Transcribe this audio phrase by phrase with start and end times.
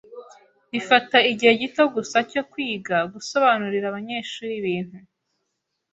[0.71, 4.97] Bifata igihe gito gusa cyo kwiga gusobanurira abanyeshuri ibintu.